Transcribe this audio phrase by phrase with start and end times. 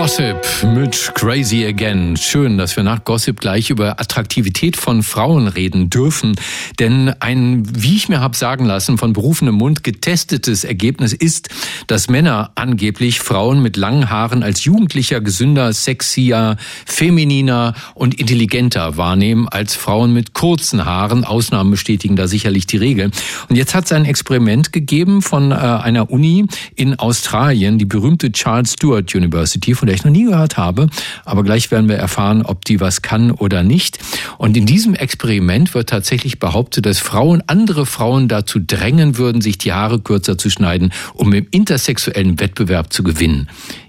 [0.00, 0.40] Gossip
[0.74, 2.16] mit Crazy Again.
[2.16, 6.36] Schön, dass wir nach Gossip gleich über Attraktivität von Frauen reden dürfen.
[6.78, 11.50] Denn ein, wie ich mir habe sagen lassen, von berufenem Mund getestetes Ergebnis ist,
[11.86, 19.48] dass Männer angeblich Frauen mit langen Haaren als jugendlicher, gesünder, sexier, femininer und intelligenter wahrnehmen
[19.50, 21.24] als Frauen mit kurzen Haaren.
[21.24, 23.10] Ausnahmen bestätigen da sicherlich die Regel.
[23.50, 28.32] Und jetzt hat es ein Experiment gegeben von äh, einer Uni in Australien, die berühmte
[28.32, 30.88] Charles Stewart University von der noch nie gehört habe.
[31.24, 33.98] Aber gleich werden wir erfahren, ob die was kann oder nicht.
[34.38, 39.58] Und in diesem Experiment wird tatsächlich behauptet, dass Frauen andere Frauen dazu drängen würden, sich
[39.58, 43.48] die Haare kürzer zu schneiden, um im intersexuellen Wettbewerb zu gewinnen.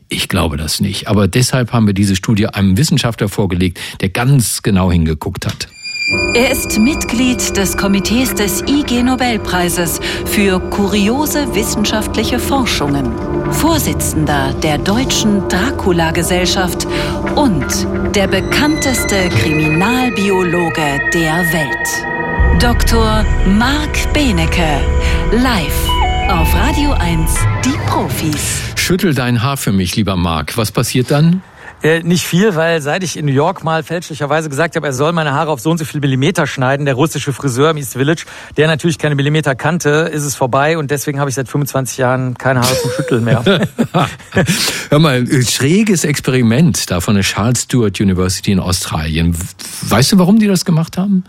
[0.10, 1.08] Ich glaube das nicht.
[1.08, 5.70] Aber deshalb haben wir diese Studie einem Wissenschaftler vorgelegt, der ganz genau hingeguckt hat.
[6.34, 13.14] Er ist Mitglied des Komitees des IG Nobelpreises für kuriose wissenschaftliche Forschungen,
[13.54, 16.86] Vorsitzender der Deutschen Dracula-Gesellschaft
[17.36, 17.66] und
[18.16, 22.62] der bekannteste Kriminalbiologe der Welt.
[22.62, 23.26] Dr.
[23.58, 24.82] Marc Benecke,
[25.32, 25.90] live
[26.30, 28.62] auf Radio 1, die Profis.
[28.76, 30.58] Schüttel dein Haar für mich, lieber Marc.
[30.58, 31.42] Was passiert dann?
[31.84, 35.14] Äh, nicht viel, weil seit ich in New York mal fälschlicherweise gesagt habe, er soll
[35.14, 38.26] meine Haare auf so und so viel Millimeter schneiden, der russische Friseur im East Village,
[38.56, 42.38] der natürlich keine Millimeter kannte, ist es vorbei und deswegen habe ich seit 25 Jahren
[42.38, 43.44] keine Haare zum Schütteln mehr.
[44.90, 49.36] Hör mal, schräges Experiment da von der Charles Stewart University in Australien.
[49.82, 51.24] Weißt du, warum die das gemacht haben?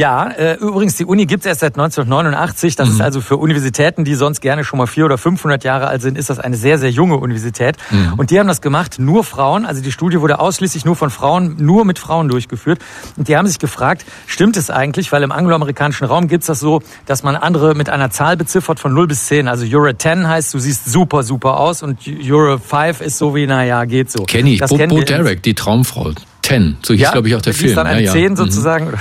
[0.00, 2.74] Ja, äh, übrigens, die Uni gibt's erst seit 1989.
[2.74, 2.94] Das mhm.
[2.94, 6.16] ist also für Universitäten, die sonst gerne schon mal vier oder 500 Jahre alt sind,
[6.16, 7.76] ist das eine sehr, sehr junge Universität.
[7.90, 8.14] Mhm.
[8.16, 9.66] Und die haben das gemacht, nur Frauen.
[9.66, 12.78] Also die Studie wurde ausschließlich nur von Frauen, nur mit Frauen durchgeführt.
[13.18, 15.12] Und die haben sich gefragt, stimmt es eigentlich?
[15.12, 18.94] Weil im angloamerikanischen Raum gibt's das so, dass man andere mit einer Zahl beziffert von
[18.94, 19.48] 0 bis 10.
[19.48, 23.46] Also Euro 10 heißt, du siehst super, super aus und Euro 5 ist so wie,
[23.46, 24.22] naja, geht so.
[24.22, 24.60] Kenn ich.
[24.60, 26.12] Das Bo, Bo Derek, die Traumfrau.
[26.50, 27.74] Ten, so hieß, ja, glaube ich, auch der Film.
[27.74, 28.30] Dann eine ja, 10 ja.
[28.30, 28.36] Mhm.
[28.36, 28.92] sozusagen.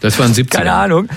[0.00, 0.50] Das waren 17.
[0.58, 1.08] Keine Ahnung.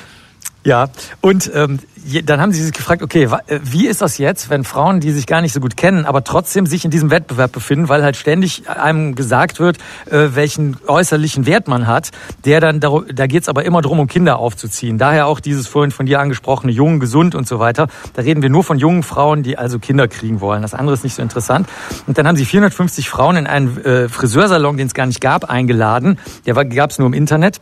[0.63, 0.89] Ja,
[1.21, 1.79] und ähm,
[2.25, 5.27] dann haben sie sich gefragt, okay, äh, wie ist das jetzt, wenn Frauen, die sich
[5.27, 8.69] gar nicht so gut kennen, aber trotzdem sich in diesem Wettbewerb befinden, weil halt ständig
[8.69, 9.77] einem gesagt wird,
[10.09, 12.11] äh, welchen äußerlichen Wert man hat,
[12.45, 14.97] der dann, da geht es aber immer drum, um Kinder aufzuziehen.
[14.97, 17.87] Daher auch dieses vorhin von dir angesprochene jung, gesund und so weiter.
[18.13, 20.61] Da reden wir nur von jungen Frauen, die also Kinder kriegen wollen.
[20.61, 21.67] Das andere ist nicht so interessant.
[22.07, 25.49] Und dann haben sie 450 Frauen in einen äh, Friseursalon, den es gar nicht gab,
[25.49, 26.19] eingeladen.
[26.45, 27.61] Der gab es nur im Internet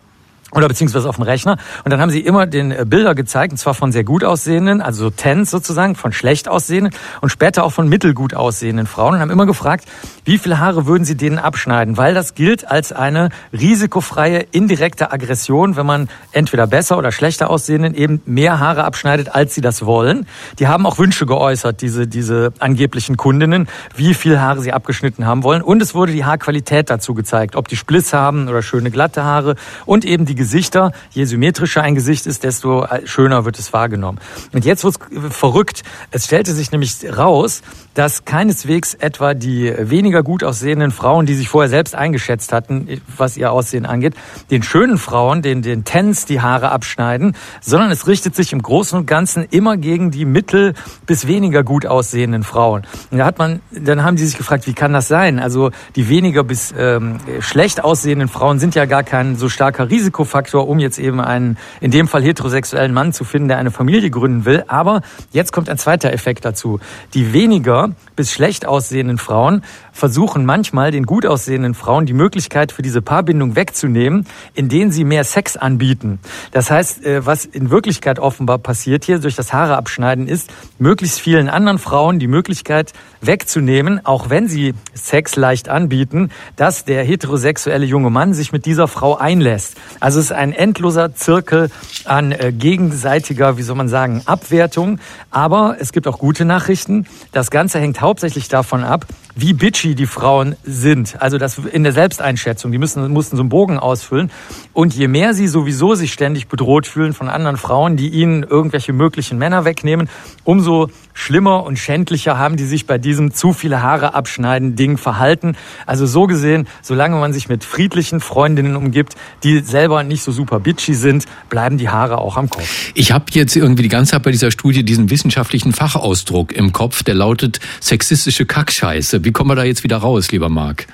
[0.51, 1.57] oder beziehungsweise auf dem Rechner.
[1.83, 4.81] Und dann haben sie immer den äh, Bilder gezeigt, und zwar von sehr gut aussehenden,
[4.81, 9.31] also Tens sozusagen, von schlecht aussehenden und später auch von mittelgut aussehenden Frauen und haben
[9.31, 9.85] immer gefragt,
[10.25, 11.97] wie viele Haare würden sie denen abschneiden?
[11.97, 17.95] Weil das gilt als eine risikofreie, indirekte Aggression, wenn man entweder besser oder schlechter aussehenden
[17.95, 20.27] eben mehr Haare abschneidet, als sie das wollen.
[20.59, 25.43] Die haben auch Wünsche geäußert, diese, diese angeblichen Kundinnen, wie viel Haare sie abgeschnitten haben
[25.43, 25.61] wollen.
[25.61, 29.55] Und es wurde die Haarqualität dazu gezeigt, ob die Spliss haben oder schöne glatte Haare
[29.85, 30.91] und eben die Gesichter.
[31.11, 34.17] Je symmetrischer ein Gesicht ist, desto schöner wird es wahrgenommen.
[34.53, 35.83] Und jetzt wird es verrückt.
[36.09, 37.61] Es stellte sich nämlich raus,
[37.93, 43.37] dass keineswegs etwa die weniger gut aussehenden Frauen, die sich vorher selbst eingeschätzt hatten, was
[43.37, 44.15] ihr Aussehen angeht,
[44.49, 48.97] den schönen Frauen, den, den Tens die Haare abschneiden, sondern es richtet sich im Großen
[48.97, 50.73] und Ganzen immer gegen die mittel
[51.05, 52.87] bis weniger gut aussehenden Frauen.
[53.11, 55.37] Und da hat man, dann haben die sich gefragt, wie kann das sein?
[55.37, 59.91] Also die weniger bis ähm, schlecht aussehenden Frauen sind ja gar kein so starker
[60.31, 64.09] Risikofaktor, um jetzt eben einen, in dem Fall heterosexuellen Mann zu finden, der eine Familie
[64.09, 64.63] gründen will.
[64.67, 66.79] Aber jetzt kommt ein zweiter Effekt dazu.
[67.13, 72.81] Die weniger bis schlecht aussehenden Frauen versuchen manchmal den gut aussehenden Frauen die Möglichkeit für
[72.81, 76.19] diese Paarbindung wegzunehmen, indem sie mehr Sex anbieten.
[76.51, 80.49] Das heißt, äh, was in Wirklichkeit offenbar passiert hier durch das Haare abschneiden ist,
[80.79, 87.03] möglichst vielen anderen Frauen die Möglichkeit wegzunehmen, auch wenn sie Sex leicht anbieten, dass der
[87.03, 89.77] heterosexuelle junge Mann sich mit dieser Frau einlässt.
[89.99, 91.69] Also ist ein endloser Zirkel
[92.05, 94.99] an äh, gegenseitiger, wie soll man sagen, Abwertung.
[95.29, 97.07] Aber es gibt auch gute Nachrichten.
[97.31, 101.21] Das Ganze hängt hauptsächlich davon ab, wie bitchy die Frauen sind.
[101.21, 102.71] Also das in der Selbsteinschätzung.
[102.71, 104.31] Die müssen, mussten so einen Bogen ausfüllen.
[104.73, 108.93] Und je mehr sie sowieso sich ständig bedroht fühlen von anderen Frauen, die ihnen irgendwelche
[108.93, 110.09] möglichen Männer wegnehmen,
[110.43, 115.55] umso schlimmer und schändlicher haben die sich bei diesem zu viele Haare abschneiden Ding verhalten.
[115.85, 120.59] Also so gesehen, solange man sich mit friedlichen Freundinnen umgibt, die selber nicht so super
[120.59, 122.91] bitchy sind, bleiben die Haare auch am Kopf.
[122.93, 127.03] Ich habe jetzt irgendwie die ganze Zeit bei dieser Studie diesen wissenschaftlichen Fachausdruck im Kopf,
[127.03, 129.23] der lautet sexistische Kackscheiße.
[129.23, 130.87] Wie kommen wir da jetzt wieder raus, lieber Marc?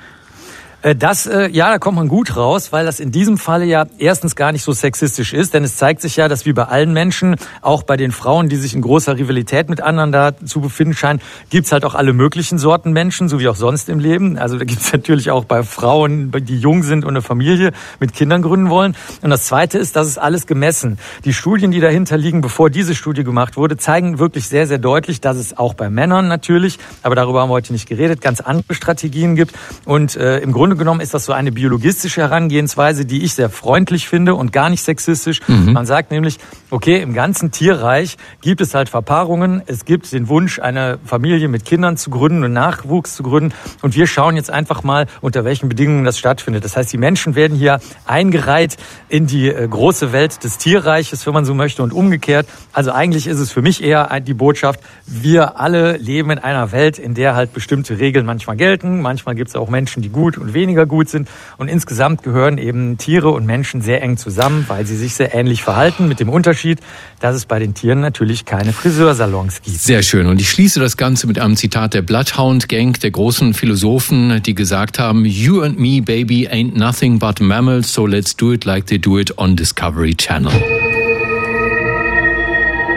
[0.84, 3.86] Äh, das, äh, ja, da kommt man gut raus, weil das in diesem Falle ja
[3.98, 6.94] erstens gar nicht so sexistisch ist, denn es zeigt sich ja, dass wie bei allen
[6.94, 10.94] Menschen, auch bei den Frauen, die sich in großer Rivalität mit anderen da zu befinden
[10.94, 11.20] scheinen,
[11.50, 14.38] gibt's halt auch alle möglichen Sorten Menschen, so wie auch sonst im Leben.
[14.38, 18.44] Also da gibt's natürlich auch bei Frauen, die jung sind und eine Familie mit Kindern
[18.44, 18.96] gründen wollen.
[19.22, 21.00] Und das Zweite ist, das ist alles gemessen.
[21.26, 25.22] Die Studien, die dahinter liegen, bevor diese Studie gemacht wurde, zeigen wirklich sehr, sehr deutlich,
[25.22, 28.76] dass es auch bei Männern natürlich, aber darüber haben wir heute nicht geredet, ganz andere
[28.76, 29.56] Strategien gibt.
[29.86, 34.08] Und äh, im Grunde genommen ist das so eine biologistische Herangehensweise, die ich sehr freundlich
[34.08, 35.42] finde und gar nicht sexistisch.
[35.48, 35.74] Mhm.
[35.74, 36.38] Man sagt nämlich,
[36.70, 41.66] okay, im ganzen Tierreich gibt es halt Verpaarungen, es gibt den Wunsch, eine Familie mit
[41.66, 43.54] Kindern zu gründen und Nachwuchs zu gründen.
[43.82, 46.66] Und wir schauen jetzt einfach mal, unter welchen Bedingungen das stattfindet.
[46.66, 48.78] Das heißt, die Menschen werden hier eingereiht
[49.10, 52.48] in die äh, große Welt des Tierreiches, wenn man so möchte, und umgekehrt.
[52.74, 57.00] Also eigentlich ist es für mich eher die Botschaft, wir alle leben in einer Welt,
[57.00, 59.02] in der halt bestimmte Regeln manchmal gelten.
[59.02, 61.30] Manchmal gibt es auch Menschen, die gut und weniger gut sind.
[61.58, 65.64] Und insgesamt gehören eben Tiere und Menschen sehr eng zusammen, weil sie sich sehr ähnlich
[65.64, 66.80] verhalten, mit dem Unterschied,
[67.20, 69.80] dass es bei den Tieren natürlich keine Friseursalons gibt.
[69.80, 70.28] Sehr schön.
[70.28, 74.56] Und ich schließe das Ganze mit einem Zitat der Bloodhound Gang, der großen Philosophen, die
[74.56, 78.88] gesagt haben, You and me, baby, ain't nothing but mammals, so let's do it like
[78.88, 80.52] they do it on Discovery Channel.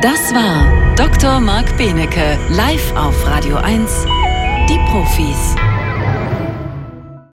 [0.02, 1.40] Das war Dr.
[1.40, 4.06] Marc Benecke, live auf Radio 1,
[4.68, 5.56] die Profis.